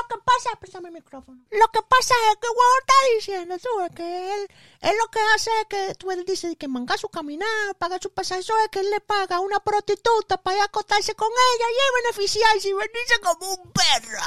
que 0.09 0.17
pasa, 0.25 0.51
préstame 0.59 0.89
el 0.89 0.95
micrófono. 0.95 1.39
Lo 1.51 1.69
que 1.69 1.81
pasa 1.89 2.15
es 2.33 2.37
que 2.41 2.49
Huevo 2.49 2.79
está 2.81 2.95
diciendo, 3.15 3.57
tú, 3.59 3.81
es 3.83 3.91
que 3.95 4.35
él, 4.35 4.49
él 4.81 4.97
lo 4.99 5.09
que 5.11 5.21
hace 5.35 5.51
es 5.61 5.67
que 5.69 5.95
tú 5.95 6.11
él 6.11 6.25
dice 6.25 6.57
que 6.57 6.67
manga 6.69 6.97
su 6.97 7.09
caminar, 7.09 7.75
paga 7.79 7.99
su 8.01 8.11
pasaje, 8.13 8.41
eso 8.41 8.55
es 8.65 8.69
que 8.71 8.81
él 8.81 8.91
le 8.91 9.01
paga 9.01 9.37
a 9.37 9.41
una 9.41 9.61
prostituta 9.61 10.37
para 10.39 10.57
ir 10.57 10.63
a 10.63 10.67
acostarse 10.67 11.15
con 11.15 11.29
ella 11.31 11.67
y 11.71 11.75
él 11.75 12.03
beneficiarse 12.05 12.69
y 12.69 12.73
venirse 12.73 13.21
como 13.23 13.55
un 13.55 13.73
perro. 13.73 14.23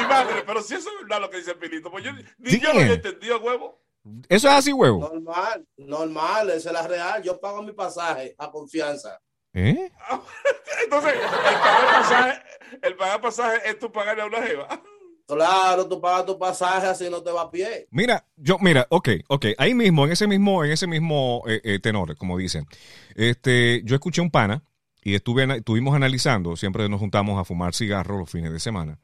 Mi 0.01 0.07
madre, 0.07 0.43
pero 0.47 0.63
si 0.63 0.75
eso 0.75 0.89
es 0.91 0.95
verdad 1.03 1.21
lo 1.21 1.31
que 1.31 1.39
dice 1.39 1.55
Pilito, 1.55 1.91
pues 1.91 2.05
yo 2.05 2.13
ni 2.13 2.25
Sí. 2.51 2.61
yo 2.61 2.73
lo 2.73 2.81
había 2.81 2.95
entendido, 2.95 3.39
huevo. 3.41 3.81
¿Eso 4.29 4.49
es 4.49 4.55
así, 4.55 4.73
huevo? 4.73 5.01
Normal, 5.01 5.67
normal, 5.77 6.51
esa 6.51 6.69
es 6.71 6.75
la 6.75 6.87
real. 6.87 7.23
Yo 7.23 7.41
pago 7.41 7.63
mi 7.63 7.73
pasaje 7.73 8.35
a 8.39 8.51
confianza. 8.51 9.21
¿Eh? 9.55 9.91
Entonces, 10.85 11.15
el 11.15 11.59
pagar 11.59 12.03
pasaje, 12.03 12.43
el 12.83 12.97
pagar 12.97 13.21
pasaje 13.21 13.71
es 13.71 13.79
tú 13.79 13.91
pagarle 13.91 14.23
a 14.23 14.27
una 14.27 14.43
jeva. 14.43 14.83
Claro, 15.27 15.89
tú 15.89 16.01
pagas 16.01 16.27
tu 16.27 16.39
pasaje 16.39 16.87
así 16.87 17.09
no 17.09 17.23
te 17.23 17.31
va 17.31 17.43
a 17.43 17.51
pie. 17.51 17.87
Mira, 17.91 18.27
yo, 18.37 18.59
mira, 18.61 18.87
ok, 18.91 19.09
ok, 19.29 19.47
ahí 19.57 19.73
mismo, 19.73 20.05
en 20.05 20.13
ese 20.13 20.27
mismo, 20.27 20.65
en 20.65 20.73
ese 20.73 20.87
mismo 20.87 21.43
eh, 21.47 21.61
eh, 21.65 21.79
tenor, 21.79 22.15
como 22.17 22.37
dicen, 22.37 22.67
este, 23.15 23.83
yo 23.85 23.95
escuché 23.95 24.21
un 24.21 24.31
pana 24.31 24.63
y 25.03 25.15
estuve, 25.15 25.45
estuvimos 25.57 25.95
analizando, 25.95 26.57
siempre 26.57 26.89
nos 26.91 27.01
juntamos 27.01 27.41
a 27.41 27.45
fumar 27.45 27.75
cigarros 27.75 28.19
los 28.19 28.31
fines 28.31 28.53
de 28.53 28.61
semana, 28.61 28.99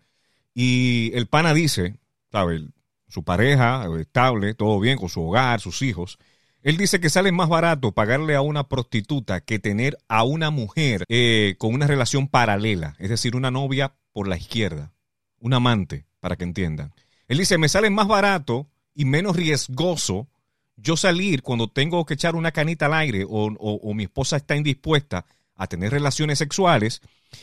y 0.53 1.11
el 1.15 1.27
pana 1.27 1.55
dice, 1.55 1.97
¿sabes? 2.31 2.63
Su 3.11 3.23
pareja, 3.25 3.87
estable, 4.01 4.55
todo 4.55 4.81
bien, 4.81 4.97
con 4.97 5.09
su 5.11 5.21
hogar, 5.23 5.61
sus 5.61 5.83
hijos, 5.83 6.19
Él 6.63 6.77
dice 6.77 7.01
que 7.01 7.11
sale 7.11 7.33
más 7.33 7.49
barato 7.49 7.93
pagarle 7.93 8.37
a 8.37 8.41
una 8.41 8.69
prostituta 8.69 9.41
que 9.41 9.59
tener 9.59 9.99
a 10.09 10.23
una 10.25 10.51
mujer 10.51 11.05
eh, 11.09 11.57
con 11.59 11.75
una 11.75 11.87
relación 11.87 12.29
paralela, 12.29 12.95
es 12.99 13.09
decir, 13.11 13.35
una 13.37 13.51
novia 13.51 13.95
por 14.13 14.29
la 14.29 14.37
izquierda, 14.37 14.93
un 15.39 15.55
amante, 15.55 16.07
para 16.21 16.37
que 16.37 16.45
entiendan. 16.45 16.93
Él 17.29 17.39
dice, 17.39 17.59
me 17.59 17.69
sale 17.69 17.91
más 17.91 18.07
barato 18.09 18.69
y 18.95 19.05
menos 19.07 19.37
riesgoso 19.37 20.29
yo 20.77 20.97
salir 20.97 21.43
cuando 21.43 21.69
tengo 21.69 22.05
que 22.07 22.15
echar 22.15 22.35
una 22.37 22.53
canita 22.53 22.87
al 22.87 22.95
aire 22.95 23.25
o, 23.25 23.47
o- 23.47 23.81
o 23.83 23.95
mi 23.95 24.05
esposa 24.05 24.37
está 24.37 24.57
indispuesta 24.57 25.27
a 25.57 25.67
tener 25.67 25.91
relaciones 25.93 26.39
sexuales, 26.39 27.01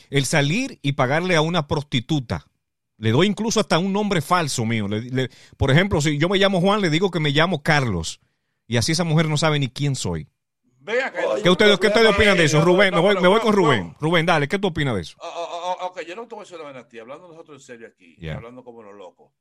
el 0.10 0.26
salir 0.26 0.80
y 0.82 0.94
pagarle 0.94 1.36
a 1.36 1.42
una 1.42 1.68
prostituta. 1.68 2.46
Le 2.98 3.12
doy 3.12 3.28
incluso 3.28 3.60
hasta 3.60 3.78
un 3.80 3.94
nombre 3.94 4.22
falso 4.22 4.66
mío. 4.66 4.88
Le- 4.88 5.02
le- 5.02 5.30
por 5.56 5.70
ejemplo, 5.72 6.02
si 6.02 6.18
yo 6.18 6.30
me 6.30 6.38
llamo 6.38 6.60
Juan, 6.62 6.82
le 6.82 6.90
digo 6.90 7.12
que 7.12 7.20
me 7.20 7.30
llamo 7.32 7.62
Carlos. 7.62 8.20
Y 8.68 8.78
así 8.78 8.92
esa 8.92 9.04
mujer 9.04 9.30
no 9.30 9.38
sabe 9.38 9.60
ni 9.60 9.70
quién 9.70 9.96
soy. 9.96 10.28
Ve 10.80 11.02
acá. 11.04 11.20
Oye, 11.28 11.44
¿Qué 11.44 11.50
ustedes, 11.50 11.78
¿qué 11.80 11.88
ustedes 11.88 12.10
opinan 12.14 12.38
de 12.38 12.46
eso? 12.46 12.62
Rubén, 12.64 12.92
no, 12.92 12.98
me 12.98 13.14
voy, 13.14 13.22
me 13.22 13.28
voy 13.28 13.38
no, 13.38 13.44
con 13.44 13.52
no. 13.52 13.58
Rubén. 13.58 13.96
Rubén, 14.00 14.26
dale, 14.26 14.48
¿qué 14.48 14.58
tú 14.58 14.68
opinas 14.68 14.96
de 14.96 15.02
eso? 15.02 15.18
Ah, 15.22 15.30
ah, 15.36 15.76
ah, 15.82 15.86
ok, 15.88 16.02
yo 16.08 16.16
no 16.16 16.28
te 16.28 16.36
voy 16.36 16.42
a 16.42 16.44
decir 16.44 16.56
una 16.56 16.66
vaina 16.66 16.80
a 16.80 16.88
ti, 16.88 16.98
hablando 16.98 17.28
nosotros 17.28 17.62
en 17.62 17.66
serio 17.66 17.88
aquí, 17.88 18.28
hablando 18.30 18.64
como 18.64 18.82
los 18.84 18.96
locos. 18.96 19.32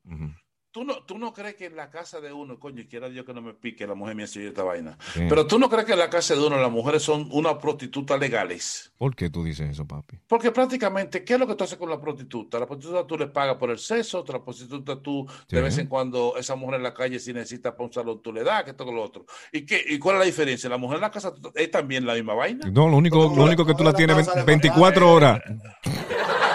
¿Tú 0.77 0.85
no, 0.85 0.97
tú 1.07 1.17
no 1.17 1.33
crees 1.33 1.55
que 1.55 1.65
en 1.65 1.75
la 1.75 1.89
casa 1.89 2.21
de 2.21 2.31
uno, 2.31 2.61
coño, 2.61 2.83
y 2.83 2.87
quiera 2.87 3.09
Dios 3.09 3.25
que 3.25 3.33
no 3.33 3.41
me 3.41 3.55
pique 3.55 3.87
la 3.87 3.95
mujer 3.95 4.15
me 4.15 4.25
enseñó 4.25 4.49
esta 4.49 4.63
vaina, 4.63 4.99
Bien. 5.15 5.27
pero 5.27 5.47
tú 5.47 5.59
no 5.59 5.71
crees 5.71 5.87
que 5.87 5.95
en 5.95 5.99
la 6.01 6.11
casa 6.11 6.35
de 6.35 6.47
uno 6.47 6.61
las 6.61 6.71
mujeres 6.71 7.03
son 7.03 7.31
unas 7.33 7.55
prostitutas 7.55 8.21
legales? 8.21 8.93
¿Por 8.99 9.17
qué 9.17 9.31
tú 9.31 9.43
dices 9.43 9.71
eso, 9.71 9.87
papi? 9.87 10.19
Porque 10.27 10.51
prácticamente, 10.53 11.25
¿qué 11.25 11.33
es 11.33 11.41
lo 11.41 11.47
que 11.47 11.55
tú 11.55 11.65
haces 11.65 11.79
con 11.79 11.89
la 11.89 11.99
prostituta? 11.99 12.59
La 12.59 12.67
prostituta 12.67 13.07
tú 13.07 13.17
le 13.17 13.29
pagas 13.29 13.57
por 13.57 13.71
el 13.71 13.79
sexo, 13.79 14.19
otra 14.21 14.45
prostituta 14.45 15.01
tú 15.01 15.27
Sí. 15.49 15.57
de 15.57 15.63
vez 15.63 15.79
en 15.79 15.87
cuando 15.87 16.35
esa 16.37 16.55
mujer 16.57 16.75
en 16.75 16.83
la 16.83 16.93
calle 16.93 17.19
si 17.21 17.33
necesita 17.33 17.75
para 17.75 17.87
un 17.87 17.93
salón 17.95 18.21
tú 18.21 18.31
le 18.31 18.45
das, 18.45 18.65
que 18.65 18.75
todo 18.75 18.93
lo 18.93 19.03
otro. 19.03 19.25
¿Y 19.53 19.65
qué, 19.65 19.83
y 19.83 19.99
cuál 19.99 20.17
es 20.17 20.21
la 20.21 20.27
diferencia? 20.27 20.69
¿La 20.69 20.77
mujer 20.77 20.97
en 20.97 21.01
la 21.01 21.11
casa 21.11 21.33
es 21.55 21.71
también 21.71 22.05
la 22.05 22.13
misma 22.13 22.35
vaina? 22.35 22.69
No, 22.71 22.87
lo 22.87 22.99
único, 22.99 23.33
lo 23.35 23.45
único 23.45 23.65
que 23.65 23.73
tú 23.73 23.83
la 23.83 23.93
la 23.93 23.97
tienes 23.97 24.17
casa 24.27 24.41
de 24.41 24.45
24 24.45 25.11
horas. 25.11 25.41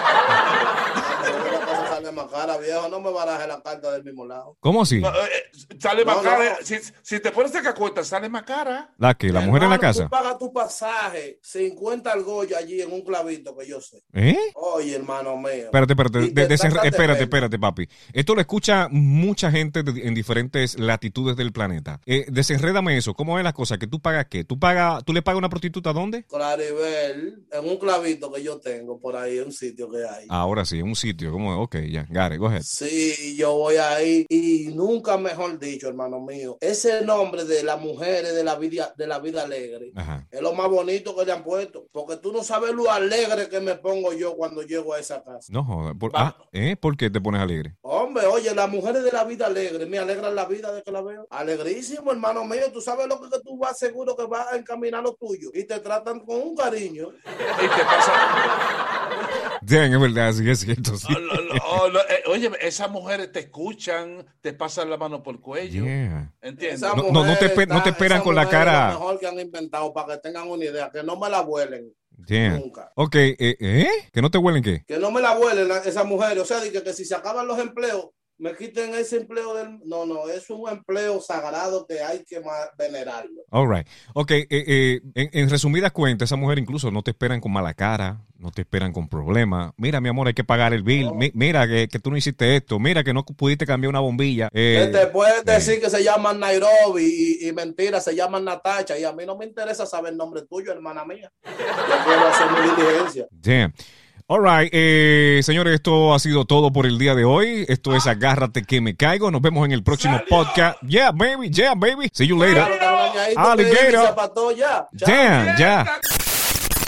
Cara, 2.46 2.58
viejo. 2.58 2.88
No 2.88 3.00
me 3.00 3.10
baraje 3.12 3.46
la 3.46 3.62
carta 3.62 3.92
del 3.92 4.02
mismo 4.04 4.26
lado. 4.26 4.56
¿Cómo 4.60 4.82
así? 4.82 5.00
No, 5.00 5.08
eh, 5.10 5.12
eh, 5.32 5.76
sale 5.78 6.04
más 6.04 6.16
No, 6.16 6.22
cara. 6.22 6.56
no. 6.60 6.66
Si, 6.66 6.76
si 7.02 7.20
te 7.20 7.30
pones 7.30 7.52
a 7.54 7.58
sacar 7.58 7.74
cuenta, 7.74 8.02
sale 8.04 8.28
más 8.28 8.42
cara. 8.42 8.92
¿La 8.98 9.14
que 9.14 9.28
¿La 9.32 9.40
mujer 9.42 9.62
en 9.64 9.70
la 9.70 9.78
casa? 9.78 10.04
Tú 10.04 10.10
pagas 10.10 10.38
tu 10.38 10.52
pasaje, 10.52 11.38
50 11.42 12.10
argollas 12.12 12.58
allí 12.60 12.80
en 12.82 12.92
un 12.92 13.02
clavito 13.02 13.56
que 13.56 13.66
yo 13.66 13.80
sé. 13.80 14.02
¿Eh? 14.12 14.36
Oye, 14.54 14.96
hermano 14.96 15.36
mío. 15.36 15.50
Espérate, 15.66 15.92
espérate, 15.92 16.18
de- 16.20 16.54
espérate, 16.54 17.22
espérate, 17.22 17.58
papi. 17.58 17.88
Esto 18.12 18.34
lo 18.34 18.40
escucha 18.40 18.88
mucha 18.90 19.50
gente 19.50 19.82
de- 19.82 20.06
en 20.06 20.14
diferentes 20.14 20.78
latitudes 20.78 21.36
del 21.36 21.52
planeta. 21.52 22.00
Eh, 22.06 22.26
desenrédame 22.28 22.96
eso. 22.96 23.14
¿Cómo 23.14 23.38
es 23.38 23.44
la 23.44 23.52
cosa? 23.52 23.78
¿Que 23.78 23.86
tú 23.86 24.00
pagas 24.00 24.26
qué? 24.28 24.44
¿Tú, 24.44 24.58
pagas, 24.58 25.04
¿Tú 25.04 25.12
le 25.12 25.22
pagas 25.22 25.36
a 25.36 25.38
una 25.38 25.48
prostituta 25.48 25.92
dónde? 25.92 26.24
Claribel, 26.24 27.46
en 27.52 27.68
un 27.68 27.76
clavito 27.78 28.32
que 28.32 28.42
yo 28.42 28.58
tengo 28.58 28.98
por 28.98 29.16
ahí, 29.16 29.38
un 29.38 29.52
sitio 29.52 29.88
que 29.90 29.98
hay. 29.98 30.26
Ahora 30.28 30.64
sí, 30.64 30.78
en 30.78 30.84
un 30.86 30.96
sitio. 30.96 31.30
¿Cómo 31.32 31.52
es? 31.52 31.58
Ok, 31.60 31.76
ya. 31.90 32.06
Go 32.38 32.46
ahead. 32.46 32.62
Sí, 32.62 33.36
yo 33.36 33.54
voy 33.56 33.76
ahí 33.76 34.26
y 34.28 34.68
nunca 34.74 35.16
mejor 35.16 35.58
dicho, 35.58 35.88
hermano 35.88 36.20
mío. 36.20 36.56
Ese 36.60 37.02
nombre 37.04 37.44
de 37.44 37.62
las 37.62 37.80
mujeres 37.80 38.34
de 38.34 38.44
la 38.44 38.56
vida, 38.56 38.92
de 38.96 39.06
la 39.06 39.18
vida 39.18 39.42
alegre 39.44 39.92
Ajá. 39.94 40.26
es 40.30 40.40
lo 40.40 40.52
más 40.54 40.68
bonito 40.68 41.14
que 41.16 41.24
le 41.24 41.32
han 41.32 41.42
puesto. 41.44 41.86
Porque 41.92 42.16
tú 42.16 42.32
no 42.32 42.42
sabes 42.44 42.72
lo 42.72 42.90
alegre 42.90 43.48
que 43.48 43.60
me 43.60 43.74
pongo 43.76 44.12
yo 44.12 44.34
cuando 44.36 44.62
llego 44.62 44.94
a 44.94 44.98
esa 45.00 45.22
casa. 45.22 45.52
No 45.52 45.64
joda. 45.64 45.94
Por, 45.94 46.10
ah, 46.14 46.36
¿eh? 46.52 46.76
¿Por 46.76 46.96
qué 46.96 47.10
te 47.10 47.20
pones 47.20 47.40
alegre? 47.40 47.76
Hombre, 47.82 48.26
oye, 48.26 48.54
las 48.54 48.68
mujeres 48.68 49.02
de 49.04 49.12
la 49.12 49.24
vida 49.24 49.46
alegre 49.46 49.86
me 49.86 49.98
alegran 49.98 50.34
la 50.34 50.44
vida 50.46 50.72
de 50.72 50.82
que 50.82 50.90
la 50.90 51.02
veo. 51.02 51.26
Alegrísimo, 51.30 52.10
hermano 52.12 52.44
mío. 52.44 52.62
Tú 52.72 52.80
sabes 52.80 53.06
lo 53.06 53.20
que, 53.20 53.28
que 53.30 53.40
tú 53.44 53.56
vas 53.58 53.78
seguro 53.78 54.16
que 54.16 54.24
vas 54.26 54.46
a 54.52 54.56
encaminar 54.56 55.02
lo 55.02 55.14
tuyo. 55.14 55.50
Y 55.54 55.64
te 55.64 55.78
tratan 55.80 56.20
con 56.20 56.36
un 56.40 56.56
cariño. 56.56 57.08
Y 57.24 57.68
te 57.68 57.84
pasa. 57.84 58.12
Damn, 59.62 59.92
es 59.94 60.00
verdad, 60.14 60.32
sí 60.32 60.48
es 60.50 60.60
cierto. 60.60 60.96
Sí. 60.96 61.06
Oh, 61.14 61.82
oh, 61.82 61.88
lo- 61.88 62.00
eh, 62.00 62.21
oye, 62.26 62.50
esas 62.60 62.90
mujeres 62.90 63.30
te 63.32 63.40
escuchan, 63.40 64.26
te 64.40 64.52
pasan 64.52 64.90
la 64.90 64.96
mano 64.96 65.22
por 65.22 65.34
el 65.36 65.40
cuello. 65.40 65.84
Yeah. 65.84 66.32
¿Entiendes? 66.40 66.80
No- 66.80 66.94
no- 66.96 67.24
no 67.24 67.38
te 67.38 67.48
no 67.66 67.82
esperan 67.84 68.18
esa 68.18 68.24
con 68.24 68.34
la 68.34 68.48
cara- 68.48 68.92
Lo 68.92 68.98
mejor 69.00 69.18
que 69.20 69.26
han 69.26 69.38
inventado 69.40 69.92
para 69.92 70.14
que 70.14 70.20
tengan 70.22 70.48
una 70.48 70.64
idea. 70.64 70.90
Que 70.90 71.02
no 71.02 71.16
me 71.18 71.28
la 71.30 71.40
vuelen 71.42 71.92
Damn. 72.10 72.60
nunca. 72.60 72.92
Ok, 72.94 73.14
eh, 73.16 73.36
¿eh? 73.38 73.88
¿Que 74.12 74.22
no 74.22 74.30
te 74.30 74.38
huelen 74.38 74.62
qué? 74.62 74.84
Que 74.86 74.98
no 74.98 75.10
me 75.10 75.20
la 75.20 75.34
vuelen 75.34 75.68
la- 75.68 75.78
esas 75.78 76.04
mujeres. 76.04 76.38
O 76.42 76.44
sea, 76.44 76.60
que, 76.62 76.82
que 76.82 76.92
si 76.92 77.04
se 77.04 77.14
acaban 77.14 77.46
los 77.46 77.58
empleos, 77.58 78.08
me 78.42 78.56
quiten 78.56 78.92
ese 78.94 79.18
empleo 79.18 79.54
del. 79.54 79.78
No, 79.84 80.04
no, 80.04 80.28
es 80.28 80.50
un 80.50 80.68
empleo 80.68 81.20
sagrado 81.20 81.86
que 81.86 82.00
hay 82.00 82.24
que 82.24 82.42
venerarlo. 82.76 83.42
All 83.50 83.72
right. 83.72 83.86
Ok, 84.14 84.32
eh, 84.32 84.46
eh, 84.50 85.00
en, 85.14 85.30
en 85.32 85.48
resumidas 85.48 85.92
cuentas, 85.92 86.28
esa 86.28 86.36
mujer 86.36 86.58
incluso 86.58 86.90
no 86.90 87.02
te 87.02 87.12
esperan 87.12 87.40
con 87.40 87.52
mala 87.52 87.72
cara, 87.74 88.20
no 88.38 88.50
te 88.50 88.62
esperan 88.62 88.92
con 88.92 89.08
problemas. 89.08 89.72
Mira, 89.76 90.00
mi 90.00 90.08
amor, 90.08 90.26
hay 90.26 90.34
que 90.34 90.42
pagar 90.42 90.72
el 90.72 90.82
bill. 90.82 91.14
Mi- 91.14 91.30
mira 91.34 91.68
que, 91.68 91.86
que 91.86 92.00
tú 92.00 92.10
no 92.10 92.16
hiciste 92.16 92.56
esto. 92.56 92.80
Mira 92.80 93.04
que 93.04 93.14
no 93.14 93.24
pudiste 93.24 93.64
cambiar 93.64 93.90
una 93.90 94.00
bombilla. 94.00 94.48
Eh, 94.52 94.90
te 94.92 95.06
puedes 95.06 95.42
eh. 95.42 95.44
decir 95.44 95.80
que 95.80 95.88
se 95.88 96.02
llaman 96.02 96.40
Nairobi 96.40 97.38
y, 97.40 97.48
y 97.48 97.52
mentira, 97.52 98.00
se 98.00 98.16
llaman 98.16 98.44
Natacha. 98.44 98.98
Y 98.98 99.04
a 99.04 99.12
mí 99.12 99.24
no 99.24 99.36
me 99.36 99.44
interesa 99.44 99.86
saber 99.86 100.12
el 100.12 100.18
nombre 100.18 100.42
tuyo, 100.42 100.72
hermana 100.72 101.04
mía. 101.04 101.32
Yo 101.44 102.04
quiero 102.04 102.26
hacer 102.26 102.46
mi 102.50 102.82
diligencia. 102.82 103.28
Damn. 103.30 103.72
All 104.34 104.42
right, 104.42 104.70
eh, 104.72 105.40
señores, 105.42 105.74
esto 105.74 106.14
ha 106.14 106.18
sido 106.18 106.46
todo 106.46 106.72
por 106.72 106.86
el 106.86 106.96
día 106.96 107.14
de 107.14 107.22
hoy. 107.22 107.66
Esto 107.68 107.94
es 107.94 108.06
Agárrate 108.06 108.62
que 108.62 108.80
me 108.80 108.96
caigo. 108.96 109.30
Nos 109.30 109.42
vemos 109.42 109.66
en 109.66 109.72
el 109.72 109.82
próximo 109.82 110.14
Salió. 110.14 110.28
podcast. 110.30 110.80
Yeah, 110.80 111.12
baby, 111.12 111.50
yeah, 111.50 111.74
baby. 111.74 112.08
See 112.14 112.28
you 112.28 112.38
later. 112.38 112.64
Alligator. 113.36 114.14
Chao. 114.96 115.06
Damn, 115.06 115.58
ya. 115.58 116.00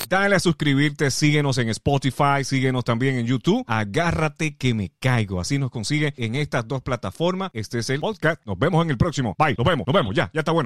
Dale 0.08 0.36
a 0.36 0.40
suscribirte, 0.40 1.10
síguenos 1.10 1.58
en 1.58 1.68
Spotify, 1.68 2.44
síguenos 2.44 2.82
también 2.82 3.16
en 3.16 3.26
YouTube. 3.26 3.62
Agárrate 3.66 4.56
que 4.56 4.72
me 4.72 4.92
caigo. 4.98 5.38
Así 5.38 5.58
nos 5.58 5.70
consigue 5.70 6.14
en 6.16 6.36
estas 6.36 6.66
dos 6.66 6.80
plataformas. 6.80 7.50
Este 7.52 7.80
es 7.80 7.90
el 7.90 8.00
podcast. 8.00 8.40
Nos 8.46 8.58
vemos 8.58 8.82
en 8.84 8.90
el 8.90 8.96
próximo. 8.96 9.34
Bye, 9.38 9.54
nos 9.58 9.66
vemos, 9.66 9.86
nos 9.86 9.94
vemos. 9.94 10.14
Ya, 10.14 10.30
ya 10.32 10.40
está 10.40 10.52
bueno. 10.52 10.62